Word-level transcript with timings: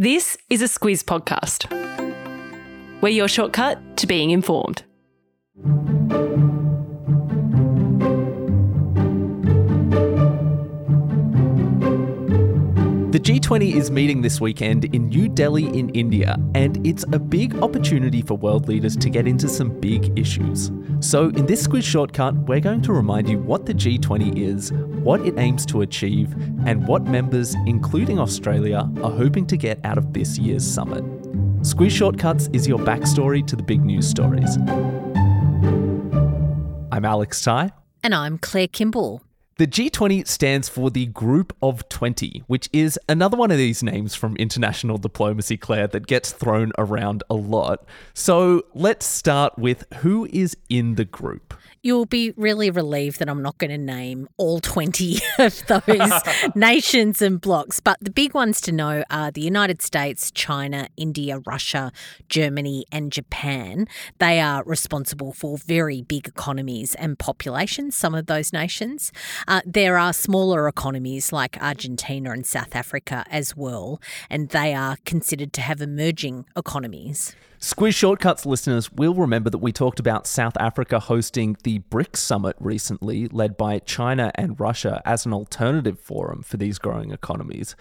This 0.00 0.38
is 0.48 0.62
a 0.62 0.64
Squiz 0.64 1.04
podcast. 1.04 1.68
We're 3.02 3.10
your 3.10 3.28
shortcut 3.28 3.98
to 3.98 4.06
being 4.06 4.30
informed. 4.30 4.82
The 13.20 13.38
G20 13.38 13.74
is 13.74 13.90
meeting 13.90 14.22
this 14.22 14.40
weekend 14.40 14.86
in 14.94 15.08
New 15.10 15.28
Delhi 15.28 15.66
in 15.66 15.90
India, 15.90 16.38
and 16.54 16.86
it's 16.86 17.04
a 17.12 17.18
big 17.18 17.54
opportunity 17.56 18.22
for 18.22 18.32
world 18.38 18.66
leaders 18.66 18.96
to 18.96 19.10
get 19.10 19.28
into 19.28 19.46
some 19.46 19.78
big 19.78 20.18
issues. 20.18 20.70
So, 21.00 21.24
in 21.28 21.44
this 21.44 21.66
Squiz 21.66 21.82
shortcut, 21.82 22.34
we're 22.34 22.60
going 22.60 22.80
to 22.80 22.94
remind 22.94 23.28
you 23.28 23.38
what 23.38 23.66
the 23.66 23.74
G20 23.74 24.38
is, 24.38 24.72
what 24.72 25.20
it 25.20 25.34
aims 25.36 25.66
to 25.66 25.82
achieve, 25.82 26.32
and 26.64 26.88
what 26.88 27.02
members, 27.02 27.54
including 27.66 28.18
Australia, 28.18 28.88
are 29.02 29.10
hoping 29.10 29.46
to 29.48 29.56
get 29.58 29.84
out 29.84 29.98
of 29.98 30.14
this 30.14 30.38
year's 30.38 30.66
summit. 30.66 31.04
Squiz 31.60 31.90
Shortcuts 31.90 32.48
is 32.54 32.66
your 32.66 32.78
backstory 32.78 33.46
to 33.48 33.54
the 33.54 33.62
big 33.62 33.84
news 33.84 34.08
stories. 34.08 34.56
I'm 36.90 37.04
Alex 37.04 37.42
Ty. 37.42 37.72
And 38.02 38.14
I'm 38.14 38.38
Claire 38.38 38.68
Kimball. 38.68 39.20
The 39.60 39.66
G20 39.66 40.26
stands 40.26 40.70
for 40.70 40.90
the 40.90 41.04
Group 41.04 41.54
of 41.60 41.86
20, 41.90 42.44
which 42.46 42.70
is 42.72 42.98
another 43.10 43.36
one 43.36 43.50
of 43.50 43.58
these 43.58 43.82
names 43.82 44.14
from 44.14 44.34
international 44.36 44.96
diplomacy, 44.96 45.58
Claire, 45.58 45.86
that 45.88 46.06
gets 46.06 46.32
thrown 46.32 46.72
around 46.78 47.22
a 47.28 47.34
lot. 47.34 47.84
So 48.14 48.64
let's 48.72 49.04
start 49.04 49.58
with 49.58 49.84
who 49.96 50.26
is 50.32 50.56
in 50.70 50.94
the 50.94 51.04
group. 51.04 51.52
You'll 51.82 52.04
be 52.04 52.32
really 52.36 52.70
relieved 52.70 53.20
that 53.20 53.28
I'm 53.30 53.40
not 53.40 53.56
going 53.56 53.70
to 53.70 53.78
name 53.78 54.28
all 54.36 54.60
20 54.60 55.18
of 55.38 55.66
those 55.66 56.20
nations 56.54 57.22
and 57.22 57.40
blocs. 57.40 57.80
But 57.80 57.96
the 58.02 58.10
big 58.10 58.34
ones 58.34 58.60
to 58.62 58.72
know 58.72 59.02
are 59.10 59.30
the 59.30 59.40
United 59.40 59.80
States, 59.80 60.30
China, 60.30 60.88
India, 60.98 61.38
Russia, 61.38 61.90
Germany, 62.28 62.84
and 62.92 63.10
Japan. 63.10 63.88
They 64.18 64.40
are 64.40 64.62
responsible 64.64 65.32
for 65.32 65.56
very 65.56 66.02
big 66.02 66.28
economies 66.28 66.94
and 66.96 67.18
populations, 67.18 67.96
some 67.96 68.14
of 68.14 68.26
those 68.26 68.52
nations. 68.52 69.10
Uh, 69.48 69.62
there 69.64 69.96
are 69.96 70.12
smaller 70.12 70.68
economies 70.68 71.32
like 71.32 71.56
Argentina 71.62 72.32
and 72.32 72.44
South 72.44 72.76
Africa 72.76 73.24
as 73.30 73.56
well, 73.56 74.02
and 74.28 74.50
they 74.50 74.74
are 74.74 74.98
considered 75.06 75.54
to 75.54 75.62
have 75.62 75.80
emerging 75.80 76.44
economies. 76.54 77.34
Squiz 77.60 77.94
Shortcuts 77.94 78.46
listeners 78.46 78.90
will 78.90 79.12
remember 79.12 79.50
that 79.50 79.58
we 79.58 79.70
talked 79.70 80.00
about 80.00 80.26
South 80.26 80.56
Africa 80.58 80.98
hosting 80.98 81.58
the 81.62 81.69
BRICS 81.78 82.16
summit 82.16 82.56
recently, 82.58 83.28
led 83.28 83.56
by 83.56 83.78
China 83.78 84.32
and 84.34 84.58
Russia, 84.58 85.00
as 85.04 85.24
an 85.24 85.32
alternative 85.32 86.00
forum 86.00 86.42
for 86.42 86.56
these 86.56 86.78
growing 86.78 87.12
economies. 87.12 87.76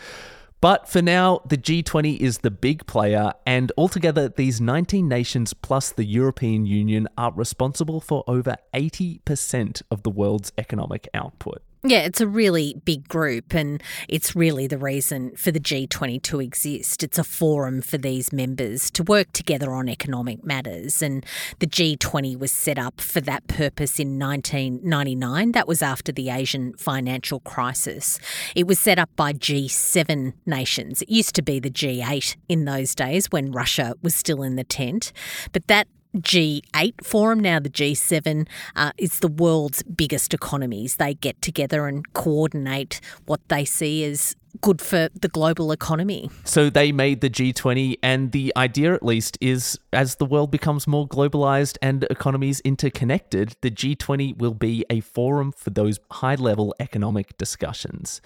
But 0.61 0.89
for 0.89 1.01
now, 1.01 1.41
the 1.47 1.57
G20 1.57 2.19
is 2.19 2.39
the 2.39 2.51
big 2.51 2.85
player, 2.85 3.33
and 3.45 3.71
altogether, 3.77 4.27
these 4.27 4.59
19 4.59 5.07
nations 5.07 5.53
plus 5.53 5.89
the 5.89 6.03
European 6.03 6.65
Union 6.65 7.07
are 7.17 7.31
responsible 7.33 8.01
for 8.01 8.25
over 8.27 8.57
80% 8.73 9.81
of 9.89 10.03
the 10.03 10.09
world's 10.09 10.51
economic 10.57 11.07
output. 11.13 11.63
Yeah, 11.81 11.99
it's 11.99 12.19
a 12.19 12.27
really 12.27 12.75
big 12.83 13.07
group, 13.07 13.53
and 13.53 13.81
it's 14.09 14.35
really 14.35 14.67
the 14.67 14.77
reason 14.77 15.33
for 15.37 15.49
the 15.49 15.61
G20 15.61 16.21
to 16.23 16.41
exist. 16.41 17.03
It's 17.03 17.17
a 17.17 17.23
forum 17.23 17.81
for 17.81 17.97
these 17.97 18.33
members 18.33 18.91
to 18.91 19.03
work 19.03 19.31
together 19.31 19.73
on 19.73 19.87
economic 19.87 20.43
matters, 20.43 21.01
and 21.01 21.25
the 21.59 21.67
G20 21.67 22.37
was 22.37 22.51
set 22.51 22.77
up 22.77 22.99
for 22.99 23.21
that 23.21 23.47
purpose 23.47 23.97
in 23.97 24.19
1999. 24.19 25.53
That 25.53 25.69
was 25.69 25.81
after 25.81 26.11
the 26.11 26.29
Asian 26.29 26.73
financial 26.73 27.39
crisis. 27.39 28.19
It 28.57 28.67
was 28.67 28.77
set 28.77 28.99
up 28.99 29.11
by 29.15 29.31
G7 29.31 30.33
nations. 30.45 31.01
It 31.01 31.09
used 31.09 31.33
to 31.35 31.41
be 31.41 31.61
the 31.61 31.71
G8 31.71 32.35
in 32.49 32.65
those 32.65 32.93
days 32.93 33.27
when 33.27 33.53
Russia 33.53 33.95
was 34.01 34.13
still 34.13 34.43
in 34.43 34.57
the 34.57 34.65
tent, 34.65 35.13
but 35.53 35.67
that 35.67 35.87
G8 36.15 37.03
forum, 37.03 37.39
now 37.39 37.59
the 37.59 37.69
G7, 37.69 38.47
uh, 38.75 38.91
is 38.97 39.19
the 39.19 39.27
world's 39.27 39.83
biggest 39.83 40.33
economies. 40.33 40.95
They 40.95 41.13
get 41.13 41.41
together 41.41 41.87
and 41.87 42.11
coordinate 42.13 42.99
what 43.25 43.41
they 43.49 43.65
see 43.65 44.03
as 44.05 44.35
good 44.61 44.81
for 44.81 45.09
the 45.13 45.27
global 45.27 45.71
economy. 45.71 46.29
So 46.43 46.69
they 46.69 46.91
made 46.91 47.21
the 47.21 47.29
G20, 47.29 47.99
and 48.01 48.31
the 48.31 48.51
idea, 48.57 48.93
at 48.93 49.03
least, 49.03 49.37
is 49.39 49.79
as 49.93 50.15
the 50.15 50.25
world 50.25 50.51
becomes 50.51 50.87
more 50.87 51.07
globalized 51.07 51.77
and 51.81 52.03
economies 52.09 52.59
interconnected, 52.61 53.55
the 53.61 53.71
G20 53.71 54.37
will 54.37 54.55
be 54.55 54.85
a 54.89 55.01
forum 55.01 55.51
for 55.51 55.69
those 55.69 55.99
high 56.11 56.35
level 56.35 56.73
economic 56.79 57.37
discussions. 57.37 58.21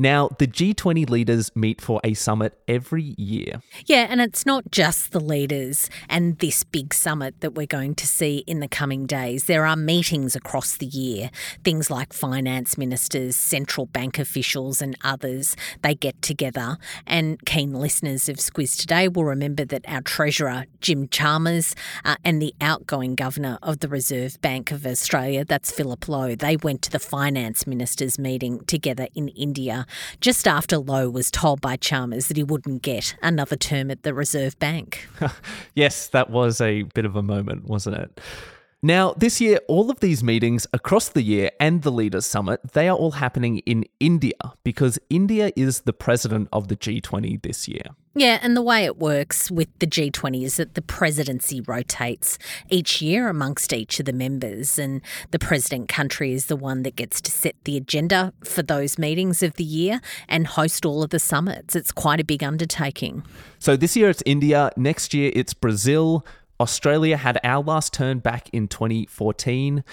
Now, 0.00 0.28
the 0.40 0.48
G20 0.48 1.08
leaders 1.08 1.54
meet 1.54 1.80
for 1.80 2.00
a 2.02 2.14
summit 2.14 2.58
every 2.66 3.14
year. 3.16 3.62
Yeah, 3.86 4.08
and 4.10 4.20
it's 4.20 4.44
not 4.44 4.72
just 4.72 5.12
the 5.12 5.20
leaders 5.20 5.88
and 6.08 6.36
this 6.40 6.64
big 6.64 6.92
summit 6.92 7.40
that 7.42 7.54
we're 7.54 7.68
going 7.68 7.94
to 7.94 8.06
see 8.06 8.38
in 8.48 8.58
the 8.58 8.66
coming 8.66 9.06
days. 9.06 9.44
There 9.44 9.64
are 9.64 9.76
meetings 9.76 10.34
across 10.34 10.76
the 10.76 10.86
year, 10.86 11.30
things 11.62 11.92
like 11.92 12.12
finance 12.12 12.76
ministers, 12.76 13.36
central 13.36 13.86
bank 13.86 14.18
officials, 14.18 14.82
and 14.82 14.98
others. 15.04 15.54
They 15.82 15.94
get 15.94 16.20
together. 16.22 16.76
And 17.06 17.38
keen 17.46 17.72
listeners 17.72 18.28
of 18.28 18.38
Squiz 18.38 18.76
today 18.76 19.06
will 19.06 19.24
remember 19.24 19.64
that 19.64 19.84
our 19.86 20.00
Treasurer, 20.00 20.64
Jim 20.80 21.06
Chalmers, 21.06 21.76
uh, 22.04 22.16
and 22.24 22.42
the 22.42 22.52
outgoing 22.60 23.14
Governor 23.14 23.60
of 23.62 23.78
the 23.78 23.88
Reserve 23.88 24.40
Bank 24.40 24.72
of 24.72 24.84
Australia, 24.84 25.44
that's 25.44 25.70
Philip 25.70 26.08
Lowe, 26.08 26.34
they 26.34 26.56
went 26.56 26.82
to 26.82 26.90
the 26.90 26.98
finance 26.98 27.64
ministers' 27.64 28.18
meeting 28.18 28.58
together 28.64 29.06
in 29.14 29.28
India 29.28 29.84
just 30.20 30.46
after 30.46 30.78
Lowe 30.78 31.10
was 31.10 31.30
told 31.30 31.60
by 31.60 31.76
Chalmers 31.76 32.28
that 32.28 32.36
he 32.36 32.42
wouldn't 32.42 32.82
get 32.82 33.16
another 33.22 33.56
term 33.56 33.90
at 33.90 34.02
the 34.02 34.14
Reserve 34.14 34.58
Bank. 34.58 35.08
yes, 35.74 36.08
that 36.08 36.30
was 36.30 36.60
a 36.60 36.82
bit 36.82 37.04
of 37.04 37.16
a 37.16 37.22
moment, 37.22 37.64
wasn't 37.64 37.96
it? 37.96 38.20
Now, 38.84 39.14
this 39.16 39.40
year, 39.40 39.60
all 39.66 39.90
of 39.90 40.00
these 40.00 40.22
meetings 40.22 40.66
across 40.74 41.08
the 41.08 41.22
year 41.22 41.50
and 41.58 41.80
the 41.80 41.90
Leaders 41.90 42.26
Summit, 42.26 42.60
they 42.74 42.86
are 42.86 42.94
all 42.94 43.12
happening 43.12 43.60
in 43.60 43.86
India 43.98 44.34
because 44.62 44.98
India 45.08 45.52
is 45.56 45.80
the 45.80 45.94
president 45.94 46.50
of 46.52 46.68
the 46.68 46.76
G20 46.76 47.40
this 47.40 47.66
year. 47.66 47.84
Yeah, 48.14 48.38
and 48.42 48.54
the 48.54 48.60
way 48.60 48.84
it 48.84 48.98
works 48.98 49.50
with 49.50 49.68
the 49.78 49.86
G20 49.86 50.44
is 50.44 50.58
that 50.58 50.74
the 50.74 50.82
presidency 50.82 51.62
rotates 51.62 52.38
each 52.68 53.00
year 53.00 53.28
amongst 53.28 53.72
each 53.72 53.98
of 54.00 54.04
the 54.04 54.12
members, 54.12 54.78
and 54.78 55.00
the 55.30 55.38
president 55.38 55.88
country 55.88 56.34
is 56.34 56.46
the 56.46 56.54
one 56.54 56.82
that 56.82 56.94
gets 56.94 57.22
to 57.22 57.32
set 57.32 57.56
the 57.64 57.78
agenda 57.78 58.34
for 58.44 58.62
those 58.62 58.98
meetings 58.98 59.42
of 59.42 59.54
the 59.54 59.64
year 59.64 60.02
and 60.28 60.46
host 60.46 60.84
all 60.84 61.02
of 61.02 61.08
the 61.08 61.18
summits. 61.18 61.74
It's 61.74 61.90
quite 61.90 62.20
a 62.20 62.24
big 62.24 62.44
undertaking. 62.44 63.24
So 63.58 63.76
this 63.76 63.96
year 63.96 64.10
it's 64.10 64.22
India, 64.26 64.70
next 64.76 65.14
year 65.14 65.32
it's 65.34 65.54
Brazil, 65.54 66.24
Australia 66.60 67.16
had 67.16 67.38
our 67.42 67.62
last 67.62 67.92
turn 67.92 68.18
back 68.20 68.48
in 68.52 68.68
2014. 68.68 69.84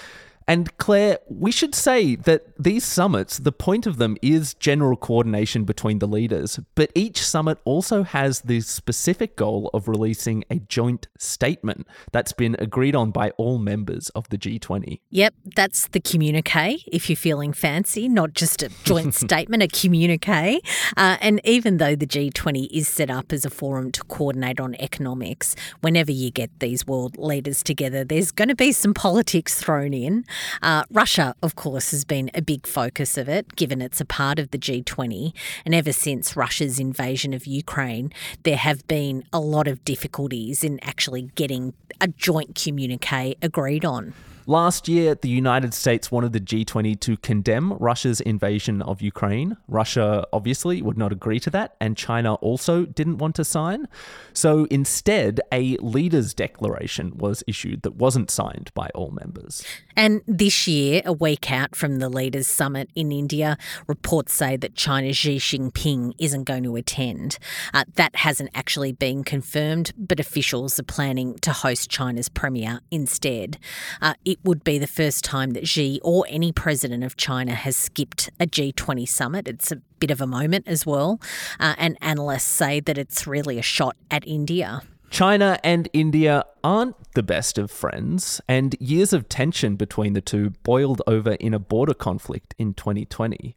And 0.46 0.76
Claire, 0.78 1.18
we 1.28 1.52
should 1.52 1.74
say 1.74 2.16
that 2.16 2.42
these 2.58 2.84
summits, 2.84 3.38
the 3.38 3.52
point 3.52 3.86
of 3.86 3.96
them 3.98 4.16
is 4.22 4.54
general 4.54 4.96
coordination 4.96 5.64
between 5.64 5.98
the 5.98 6.06
leaders, 6.06 6.60
but 6.74 6.90
each 6.94 7.24
summit 7.24 7.58
also 7.64 8.02
has 8.02 8.42
the 8.42 8.60
specific 8.60 9.36
goal 9.36 9.70
of 9.72 9.88
releasing 9.88 10.44
a 10.50 10.56
joint 10.56 11.08
statement 11.18 11.86
that's 12.12 12.32
been 12.32 12.56
agreed 12.58 12.94
on 12.94 13.10
by 13.10 13.30
all 13.30 13.58
members 13.58 14.08
of 14.10 14.28
the 14.30 14.38
G20. 14.38 15.00
Yep, 15.10 15.34
that's 15.56 15.88
the 15.88 16.00
communique, 16.00 16.84
if 16.86 17.08
you're 17.08 17.16
feeling 17.16 17.52
fancy, 17.52 18.08
not 18.08 18.34
just 18.34 18.62
a 18.62 18.70
joint 18.84 19.14
statement, 19.26 19.62
a 19.62 19.68
communique. 19.68 20.60
Uh, 20.96 21.16
and 21.20 21.40
even 21.44 21.76
though 21.78 21.94
the 21.94 22.06
G20 22.06 22.68
is 22.70 22.88
set 22.88 23.10
up 23.10 23.32
as 23.32 23.44
a 23.44 23.50
forum 23.50 23.92
to 23.92 24.02
coordinate 24.04 24.60
on 24.60 24.74
economics, 24.76 25.54
whenever 25.80 26.12
you 26.12 26.30
get 26.30 26.50
these 26.60 26.86
world 26.86 27.16
leaders 27.18 27.62
together, 27.62 28.04
there's 28.04 28.30
going 28.30 28.48
to 28.48 28.54
be 28.54 28.72
some 28.72 28.94
politics 28.94 29.54
thrown 29.54 29.94
in. 29.94 30.24
Uh, 30.62 30.84
Russia, 30.90 31.34
of 31.42 31.54
course, 31.54 31.90
has 31.90 32.04
been 32.04 32.30
a 32.34 32.42
big 32.42 32.66
focus 32.66 33.16
of 33.16 33.28
it, 33.28 33.56
given 33.56 33.80
it's 33.80 34.00
a 34.00 34.04
part 34.04 34.38
of 34.38 34.50
the 34.50 34.58
G20. 34.58 35.32
And 35.64 35.74
ever 35.74 35.92
since 35.92 36.36
Russia's 36.36 36.78
invasion 36.78 37.32
of 37.34 37.46
Ukraine, 37.46 38.12
there 38.42 38.56
have 38.56 38.86
been 38.86 39.24
a 39.32 39.40
lot 39.40 39.68
of 39.68 39.84
difficulties 39.84 40.64
in 40.64 40.78
actually 40.82 41.30
getting 41.34 41.74
a 42.00 42.08
joint 42.08 42.54
communique 42.54 43.36
agreed 43.42 43.84
on. 43.84 44.14
Last 44.46 44.88
year, 44.88 45.14
the 45.14 45.28
United 45.28 45.74
States 45.74 46.10
wanted 46.10 46.32
the 46.32 46.40
G20 46.40 46.98
to 47.00 47.16
condemn 47.16 47.74
Russia's 47.74 48.20
invasion 48.20 48.82
of 48.82 49.00
Ukraine. 49.00 49.56
Russia 49.68 50.26
obviously 50.32 50.82
would 50.82 50.98
not 50.98 51.12
agree 51.12 51.38
to 51.40 51.50
that, 51.50 51.76
and 51.80 51.96
China 51.96 52.34
also 52.34 52.84
didn't 52.84 53.18
want 53.18 53.36
to 53.36 53.44
sign. 53.44 53.86
So 54.32 54.66
instead, 54.70 55.40
a 55.52 55.76
leaders' 55.78 56.34
declaration 56.34 57.16
was 57.16 57.44
issued 57.46 57.82
that 57.82 57.96
wasn't 57.96 58.30
signed 58.30 58.70
by 58.74 58.88
all 58.94 59.10
members. 59.10 59.64
And 59.96 60.22
this 60.26 60.66
year, 60.66 61.02
a 61.04 61.12
week 61.12 61.52
out 61.52 61.76
from 61.76 61.98
the 61.98 62.08
leaders' 62.08 62.46
summit 62.46 62.90
in 62.94 63.12
India, 63.12 63.56
reports 63.86 64.32
say 64.34 64.56
that 64.56 64.74
China's 64.74 65.16
Xi 65.16 65.36
Jinping 65.36 66.14
isn't 66.18 66.44
going 66.44 66.64
to 66.64 66.76
attend. 66.76 67.38
Uh, 67.74 67.84
that 67.94 68.16
hasn't 68.16 68.50
actually 68.54 68.92
been 68.92 69.22
confirmed, 69.22 69.92
but 69.96 70.18
officials 70.18 70.78
are 70.78 70.84
planning 70.84 71.38
to 71.40 71.52
host 71.52 71.90
China's 71.90 72.28
premier 72.28 72.80
instead. 72.90 73.58
Uh, 74.00 74.14
it 74.24 74.38
would 74.44 74.64
be 74.64 74.78
the 74.78 74.86
first 74.86 75.24
time 75.24 75.50
that 75.50 75.66
Xi 75.66 76.00
or 76.02 76.24
any 76.28 76.52
president 76.52 77.04
of 77.04 77.16
China 77.16 77.54
has 77.54 77.76
skipped 77.76 78.30
a 78.40 78.46
G20 78.46 79.08
summit. 79.08 79.48
It's 79.48 79.72
a 79.72 79.76
bit 79.98 80.10
of 80.10 80.20
a 80.20 80.26
moment 80.26 80.66
as 80.68 80.84
well. 80.84 81.20
Uh, 81.60 81.74
and 81.78 81.96
analysts 82.00 82.44
say 82.44 82.80
that 82.80 82.98
it's 82.98 83.26
really 83.26 83.58
a 83.58 83.62
shot 83.62 83.96
at 84.10 84.26
India. 84.26 84.82
China 85.10 85.58
and 85.62 85.88
India 85.92 86.44
aren't 86.64 86.96
the 87.12 87.22
best 87.22 87.58
of 87.58 87.70
friends, 87.70 88.40
and 88.48 88.74
years 88.80 89.12
of 89.12 89.28
tension 89.28 89.76
between 89.76 90.14
the 90.14 90.22
two 90.22 90.50
boiled 90.62 91.02
over 91.06 91.32
in 91.32 91.52
a 91.52 91.58
border 91.58 91.92
conflict 91.92 92.54
in 92.58 92.72
2020. 92.72 93.54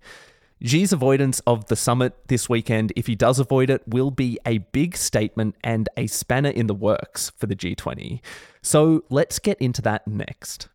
Xi's 0.61 0.91
avoidance 0.91 1.41
of 1.47 1.67
the 1.67 1.75
summit 1.75 2.27
this 2.27 2.49
weekend, 2.49 2.91
if 2.95 3.07
he 3.07 3.15
does 3.15 3.39
avoid 3.39 3.69
it, 3.69 3.87
will 3.87 4.11
be 4.11 4.39
a 4.45 4.59
big 4.59 4.97
statement 4.97 5.55
and 5.63 5.87
a 5.95 6.07
spanner 6.07 6.49
in 6.49 6.67
the 6.67 6.73
works 6.73 7.31
for 7.37 7.45
the 7.45 7.55
G20. 7.55 8.19
So 8.61 9.03
let's 9.09 9.39
get 9.39 9.57
into 9.61 9.81
that 9.83 10.07
next. 10.07 10.67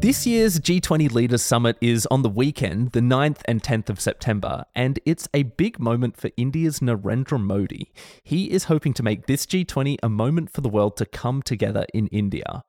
This 0.00 0.26
year's 0.26 0.58
G20 0.58 1.12
Leaders 1.12 1.42
Summit 1.42 1.76
is 1.80 2.04
on 2.10 2.22
the 2.22 2.28
weekend, 2.28 2.92
the 2.92 3.00
9th 3.00 3.42
and 3.44 3.62
10th 3.62 3.90
of 3.90 4.00
September, 4.00 4.64
and 4.74 4.98
it's 5.04 5.28
a 5.32 5.44
big 5.44 5.78
moment 5.78 6.16
for 6.16 6.30
India's 6.36 6.80
Narendra 6.80 7.40
Modi. 7.40 7.92
He 8.24 8.50
is 8.50 8.64
hoping 8.64 8.92
to 8.94 9.02
make 9.02 9.26
this 9.26 9.46
G20 9.46 9.98
a 10.02 10.08
moment 10.08 10.50
for 10.50 10.62
the 10.62 10.68
world 10.68 10.96
to 10.96 11.06
come 11.06 11.42
together 11.42 11.86
in 11.94 12.06
India. 12.08 12.64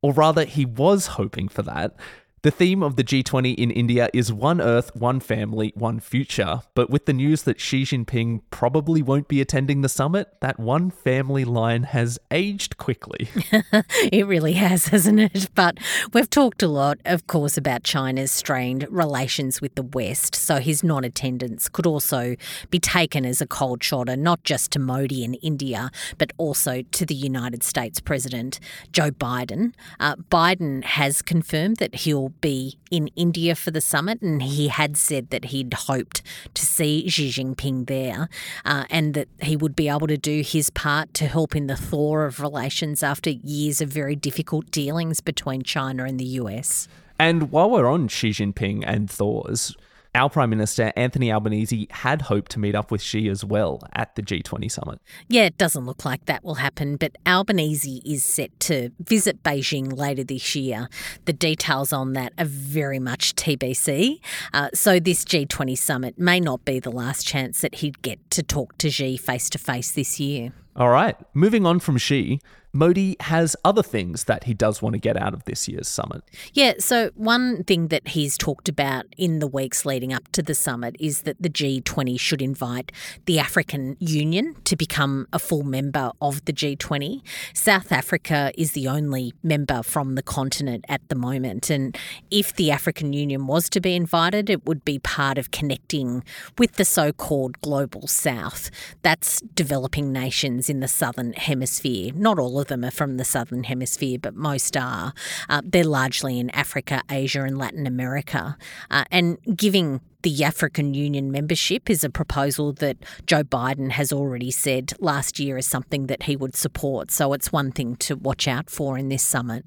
Or 0.00 0.12
rather, 0.14 0.44
he 0.44 0.64
was 0.64 1.08
hoping 1.08 1.48
for 1.48 1.62
that. 1.62 1.96
The 2.42 2.50
theme 2.50 2.82
of 2.82 2.96
the 2.96 3.02
G20 3.02 3.56
in 3.56 3.70
India 3.70 4.08
is 4.12 4.32
One 4.32 4.60
Earth, 4.60 4.94
One 4.94 5.20
Family, 5.20 5.72
One 5.74 5.98
Future. 5.98 6.60
But 6.74 6.90
with 6.90 7.06
the 7.06 7.12
news 7.14 7.42
that 7.42 7.58
Xi 7.58 7.82
Jinping 7.82 8.42
probably 8.50 9.02
won't 9.02 9.26
be 9.26 9.40
attending 9.40 9.80
the 9.80 9.88
summit, 9.88 10.28
that 10.42 10.60
one 10.60 10.90
family 10.90 11.44
line 11.44 11.84
has 11.84 12.20
aged 12.30 12.76
quickly. 12.76 13.28
it 14.12 14.26
really 14.26 14.52
has, 14.52 14.86
hasn't 14.88 15.18
it? 15.18 15.48
But 15.54 15.78
we've 16.12 16.28
talked 16.30 16.62
a 16.62 16.68
lot, 16.68 16.98
of 17.04 17.26
course, 17.26 17.56
about 17.56 17.82
China's 17.84 18.30
strained 18.30 18.86
relations 18.90 19.60
with 19.62 19.74
the 19.74 19.82
West. 19.82 20.34
So 20.34 20.58
his 20.58 20.84
non 20.84 21.04
attendance 21.04 21.68
could 21.68 21.86
also 21.86 22.36
be 22.70 22.78
taken 22.78 23.24
as 23.26 23.40
a 23.40 23.46
cold 23.46 23.82
shoulder, 23.82 24.14
not 24.14 24.44
just 24.44 24.70
to 24.72 24.78
Modi 24.78 25.24
in 25.24 25.34
India, 25.34 25.90
but 26.18 26.32
also 26.36 26.82
to 26.82 27.06
the 27.06 27.14
United 27.14 27.64
States 27.64 27.98
President 27.98 28.60
Joe 28.92 29.10
Biden. 29.10 29.72
Uh, 29.98 30.16
Biden 30.16 30.84
has 30.84 31.22
confirmed 31.22 31.78
that 31.78 31.94
he'll 31.96 32.34
be 32.40 32.78
in 32.90 33.08
India 33.16 33.54
for 33.54 33.70
the 33.70 33.80
summit, 33.80 34.22
and 34.22 34.42
he 34.42 34.68
had 34.68 34.96
said 34.96 35.30
that 35.30 35.46
he'd 35.46 35.74
hoped 35.74 36.22
to 36.54 36.64
see 36.64 37.08
Xi 37.08 37.30
Jinping 37.30 37.86
there 37.86 38.28
uh, 38.64 38.84
and 38.90 39.14
that 39.14 39.28
he 39.40 39.56
would 39.56 39.76
be 39.76 39.88
able 39.88 40.06
to 40.06 40.16
do 40.16 40.42
his 40.42 40.70
part 40.70 41.12
to 41.14 41.26
help 41.26 41.54
in 41.54 41.66
the 41.66 41.76
thaw 41.76 42.18
of 42.18 42.40
relations 42.40 43.02
after 43.02 43.30
years 43.30 43.80
of 43.80 43.88
very 43.88 44.16
difficult 44.16 44.70
dealings 44.70 45.20
between 45.20 45.62
China 45.62 46.04
and 46.04 46.18
the 46.18 46.24
US. 46.40 46.88
And 47.18 47.50
while 47.50 47.70
we're 47.70 47.88
on 47.88 48.08
Xi 48.08 48.30
Jinping 48.30 48.84
and 48.86 49.10
thaws, 49.10 49.74
our 50.16 50.30
Prime 50.30 50.50
Minister, 50.50 50.92
Anthony 50.96 51.30
Albanese, 51.30 51.86
had 51.90 52.22
hoped 52.22 52.50
to 52.52 52.58
meet 52.58 52.74
up 52.74 52.90
with 52.90 53.02
Xi 53.02 53.28
as 53.28 53.44
well 53.44 53.82
at 53.92 54.16
the 54.16 54.22
G20 54.22 54.70
summit. 54.70 54.98
Yeah, 55.28 55.44
it 55.44 55.58
doesn't 55.58 55.84
look 55.84 56.04
like 56.04 56.24
that 56.24 56.42
will 56.42 56.56
happen, 56.56 56.96
but 56.96 57.16
Albanese 57.26 58.02
is 58.04 58.24
set 58.24 58.58
to 58.60 58.90
visit 58.98 59.42
Beijing 59.42 59.96
later 59.96 60.24
this 60.24 60.56
year. 60.56 60.88
The 61.26 61.32
details 61.32 61.92
on 61.92 62.14
that 62.14 62.32
are 62.38 62.46
very 62.46 62.98
much 62.98 63.34
TBC. 63.36 64.20
Uh, 64.52 64.70
so, 64.74 64.98
this 64.98 65.24
G20 65.24 65.76
summit 65.76 66.18
may 66.18 66.40
not 66.40 66.64
be 66.64 66.80
the 66.80 66.90
last 66.90 67.26
chance 67.26 67.60
that 67.60 67.76
he'd 67.76 68.00
get 68.02 68.30
to 68.30 68.42
talk 68.42 68.76
to 68.78 68.90
Xi 68.90 69.16
face 69.16 69.50
to 69.50 69.58
face 69.58 69.92
this 69.92 70.18
year. 70.18 70.52
All 70.76 70.90
right, 70.90 71.16
moving 71.32 71.64
on 71.64 71.80
from 71.80 71.96
Xi, 71.96 72.38
Modi 72.76 73.16
has 73.20 73.56
other 73.64 73.82
things 73.82 74.24
that 74.24 74.44
he 74.44 74.52
does 74.52 74.82
want 74.82 74.92
to 74.92 74.98
get 74.98 75.16
out 75.16 75.32
of 75.32 75.44
this 75.44 75.66
year's 75.66 75.88
summit. 75.88 76.22
Yeah, 76.52 76.74
so 76.78 77.10
one 77.14 77.64
thing 77.64 77.88
that 77.88 78.08
he's 78.08 78.36
talked 78.36 78.68
about 78.68 79.06
in 79.16 79.38
the 79.38 79.46
weeks 79.46 79.86
leading 79.86 80.12
up 80.12 80.30
to 80.32 80.42
the 80.42 80.54
summit 80.54 80.94
is 81.00 81.22
that 81.22 81.40
the 81.40 81.48
G20 81.48 82.20
should 82.20 82.42
invite 82.42 82.92
the 83.24 83.38
African 83.38 83.96
Union 83.98 84.56
to 84.64 84.76
become 84.76 85.26
a 85.32 85.38
full 85.38 85.62
member 85.62 86.12
of 86.20 86.44
the 86.44 86.52
G20. 86.52 87.22
South 87.54 87.90
Africa 87.90 88.52
is 88.58 88.72
the 88.72 88.88
only 88.88 89.32
member 89.42 89.82
from 89.82 90.14
the 90.14 90.22
continent 90.22 90.84
at 90.88 91.08
the 91.08 91.14
moment, 91.14 91.70
and 91.70 91.96
if 92.30 92.54
the 92.54 92.70
African 92.70 93.14
Union 93.14 93.46
was 93.46 93.70
to 93.70 93.80
be 93.80 93.96
invited, 93.96 94.50
it 94.50 94.66
would 94.66 94.84
be 94.84 94.98
part 94.98 95.38
of 95.38 95.50
connecting 95.50 96.22
with 96.58 96.72
the 96.72 96.84
so 96.84 97.10
called 97.10 97.58
global 97.62 98.06
south. 98.06 98.70
That's 99.00 99.40
developing 99.40 100.12
nations 100.12 100.65
in 100.68 100.80
the 100.80 100.88
southern 100.88 101.32
hemisphere, 101.32 102.12
not 102.14 102.38
all 102.38 102.60
of 102.60 102.68
them 102.68 102.84
are 102.84 102.90
from 102.90 103.16
the 103.16 103.24
southern 103.24 103.64
hemisphere, 103.64 104.18
but 104.20 104.34
most 104.34 104.76
are. 104.76 105.12
Uh, 105.48 105.62
they're 105.64 105.84
largely 105.84 106.38
in 106.38 106.50
Africa, 106.50 107.02
Asia, 107.10 107.42
and 107.42 107.58
Latin 107.58 107.86
America. 107.86 108.56
Uh, 108.90 109.04
and 109.10 109.38
giving 109.56 110.00
the 110.26 110.42
African 110.42 110.92
Union 110.92 111.30
membership 111.30 111.88
is 111.88 112.02
a 112.02 112.10
proposal 112.10 112.72
that 112.72 112.96
Joe 113.26 113.44
Biden 113.44 113.92
has 113.92 114.12
already 114.12 114.50
said 114.50 114.92
last 114.98 115.38
year 115.38 115.56
is 115.56 115.66
something 115.66 116.08
that 116.08 116.24
he 116.24 116.34
would 116.34 116.56
support. 116.56 117.12
So 117.12 117.32
it's 117.32 117.52
one 117.52 117.70
thing 117.70 117.94
to 117.98 118.16
watch 118.16 118.48
out 118.48 118.68
for 118.68 118.98
in 118.98 119.08
this 119.08 119.22
summit. 119.22 119.64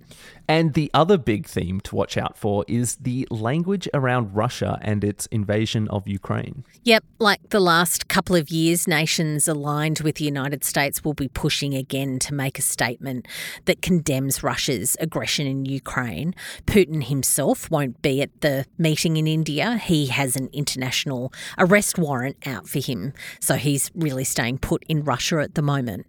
And 0.50 0.74
the 0.74 0.92
other 0.94 1.18
big 1.18 1.46
theme 1.46 1.80
to 1.82 1.96
watch 1.96 2.18
out 2.18 2.36
for 2.36 2.66
is 2.68 2.96
the 2.96 3.26
language 3.32 3.88
around 3.94 4.36
Russia 4.36 4.80
and 4.82 5.04
its 5.04 5.28
invasion 5.28 5.88
of 5.90 6.08
Ukraine. 6.08 6.66
Yep, 6.84 7.06
like 7.20 7.50
the 7.52 7.60
last 7.62 8.10
couple 8.10 8.36
of 8.36 8.50
years, 8.50 8.88
nations 8.88 9.48
aligned 9.48 10.00
with 10.00 10.16
the 10.16 10.26
United 10.26 10.66
States 10.66 11.06
will 11.06 11.14
be 11.14 11.28
pushing 11.28 11.76
again 11.76 12.18
to 12.20 12.34
make 12.34 12.58
a 12.58 12.64
statement 12.64 13.28
that 13.66 13.84
condemns 13.84 14.44
Russia's 14.44 14.98
aggression 15.00 15.46
in 15.46 15.66
Ukraine. 15.66 16.34
Putin 16.66 17.04
himself 17.04 17.70
won't 17.70 18.02
be 18.02 18.22
at 18.22 18.42
the 18.42 18.66
meeting 18.78 19.18
in 19.18 19.28
India. 19.28 19.78
He 19.78 20.08
has 20.08 20.36
international 20.54 21.34
arrest 21.58 21.98
warrant 21.98 22.38
out 22.46 22.68
for 22.68 22.80
him. 22.80 23.14
So 23.40 23.56
he's 23.56 23.92
really 23.96 24.24
staying 24.24 24.60
put 24.60 24.84
in 24.88 25.04
Russia 25.04 25.38
at 25.38 25.56
the 25.56 25.62
moment. 25.62 26.06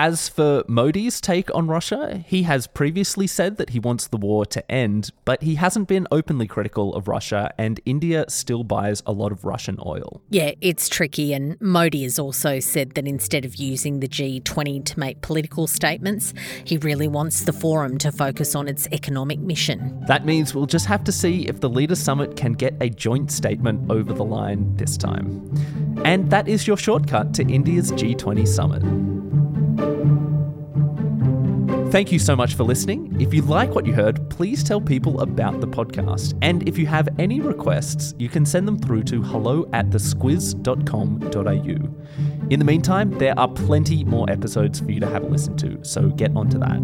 As 0.00 0.28
for 0.28 0.62
Modi's 0.68 1.20
take 1.20 1.52
on 1.56 1.66
Russia, 1.66 2.22
he 2.24 2.44
has 2.44 2.68
previously 2.68 3.26
said 3.26 3.56
that 3.56 3.70
he 3.70 3.80
wants 3.80 4.06
the 4.06 4.16
war 4.16 4.46
to 4.46 4.70
end, 4.70 5.10
but 5.24 5.42
he 5.42 5.56
hasn't 5.56 5.88
been 5.88 6.06
openly 6.12 6.46
critical 6.46 6.94
of 6.94 7.08
Russia, 7.08 7.52
and 7.58 7.80
India 7.84 8.24
still 8.28 8.62
buys 8.62 9.02
a 9.06 9.12
lot 9.12 9.32
of 9.32 9.44
Russian 9.44 9.76
oil. 9.84 10.22
Yeah, 10.30 10.52
it's 10.60 10.88
tricky, 10.88 11.32
and 11.32 11.60
Modi 11.60 12.04
has 12.04 12.16
also 12.16 12.60
said 12.60 12.92
that 12.92 13.08
instead 13.08 13.44
of 13.44 13.56
using 13.56 13.98
the 13.98 14.06
G20 14.06 14.84
to 14.84 15.00
make 15.00 15.20
political 15.20 15.66
statements, 15.66 16.32
he 16.62 16.76
really 16.76 17.08
wants 17.08 17.40
the 17.42 17.52
forum 17.52 17.98
to 17.98 18.12
focus 18.12 18.54
on 18.54 18.68
its 18.68 18.86
economic 18.92 19.40
mission. 19.40 20.00
That 20.06 20.24
means 20.24 20.54
we'll 20.54 20.66
just 20.66 20.86
have 20.86 21.02
to 21.04 21.12
see 21.12 21.48
if 21.48 21.58
the 21.58 21.68
Leaders 21.68 21.98
Summit 21.98 22.36
can 22.36 22.52
get 22.52 22.76
a 22.80 22.88
joint 22.88 23.32
statement 23.32 23.90
over 23.90 24.12
the 24.12 24.24
line 24.24 24.76
this 24.76 24.96
time. 24.96 25.52
And 26.04 26.30
that 26.30 26.46
is 26.46 26.68
your 26.68 26.76
shortcut 26.76 27.34
to 27.34 27.42
India's 27.42 27.90
G20 27.90 28.46
Summit. 28.46 29.17
Thank 31.90 32.12
you 32.12 32.18
so 32.18 32.36
much 32.36 32.54
for 32.54 32.64
listening. 32.64 33.18
If 33.18 33.32
you 33.32 33.40
like 33.40 33.74
what 33.74 33.86
you 33.86 33.94
heard, 33.94 34.28
please 34.28 34.62
tell 34.62 34.78
people 34.78 35.22
about 35.22 35.62
the 35.62 35.66
podcast. 35.66 36.36
And 36.42 36.68
if 36.68 36.76
you 36.76 36.86
have 36.86 37.08
any 37.18 37.40
requests, 37.40 38.14
you 38.18 38.28
can 38.28 38.44
send 38.44 38.68
them 38.68 38.78
through 38.78 39.04
to 39.04 39.22
hello 39.22 39.66
at 39.72 39.88
thesquiz.com.au. 39.88 42.50
In 42.50 42.58
the 42.58 42.64
meantime, 42.64 43.10
there 43.18 43.38
are 43.38 43.48
plenty 43.48 44.04
more 44.04 44.30
episodes 44.30 44.80
for 44.80 44.90
you 44.90 45.00
to 45.00 45.08
have 45.08 45.22
a 45.22 45.26
listen 45.26 45.56
to, 45.58 45.82
so 45.82 46.08
get 46.10 46.36
onto 46.36 46.58
that. 46.58 46.76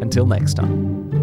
Until 0.00 0.26
next 0.26 0.54
time. 0.54 1.21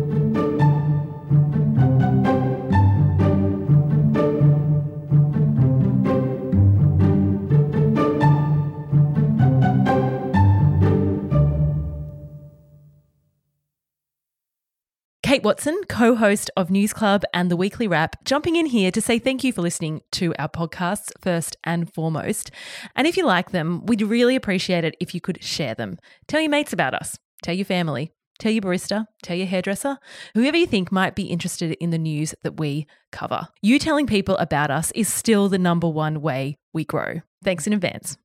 Kate 15.39 15.45
Watson, 15.45 15.79
co 15.87 16.15
host 16.15 16.51
of 16.57 16.69
News 16.69 16.91
Club 16.91 17.23
and 17.33 17.49
the 17.49 17.55
Weekly 17.55 17.87
Wrap, 17.87 18.25
jumping 18.25 18.57
in 18.57 18.65
here 18.65 18.91
to 18.91 18.99
say 18.99 19.19
thank 19.19 19.41
you 19.41 19.53
for 19.53 19.61
listening 19.61 20.01
to 20.11 20.35
our 20.37 20.49
podcasts 20.49 21.11
first 21.21 21.55
and 21.63 21.89
foremost. 21.93 22.51
And 22.93 23.07
if 23.07 23.15
you 23.15 23.25
like 23.25 23.51
them, 23.51 23.85
we'd 23.85 24.01
really 24.01 24.35
appreciate 24.35 24.83
it 24.83 24.97
if 24.99 25.15
you 25.15 25.21
could 25.21 25.41
share 25.41 25.73
them. 25.73 25.97
Tell 26.27 26.41
your 26.41 26.49
mates 26.49 26.73
about 26.73 26.93
us, 26.93 27.17
tell 27.41 27.55
your 27.55 27.63
family, 27.63 28.11
tell 28.37 28.51
your 28.51 28.63
barista, 28.63 29.05
tell 29.23 29.37
your 29.37 29.47
hairdresser, 29.47 29.97
whoever 30.33 30.57
you 30.57 30.67
think 30.67 30.91
might 30.91 31.15
be 31.15 31.27
interested 31.27 31.71
in 31.79 31.91
the 31.91 31.97
news 31.97 32.35
that 32.43 32.59
we 32.59 32.85
cover. 33.13 33.47
You 33.61 33.79
telling 33.79 34.07
people 34.07 34.35
about 34.39 34.71
us 34.71 34.91
is 34.91 35.07
still 35.07 35.47
the 35.47 35.57
number 35.57 35.87
one 35.87 36.19
way 36.19 36.57
we 36.73 36.83
grow. 36.83 37.21
Thanks 37.45 37.65
in 37.65 37.71
advance. 37.71 38.17